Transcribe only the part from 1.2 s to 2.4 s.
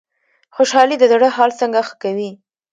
حال څنګه ښه کوي؟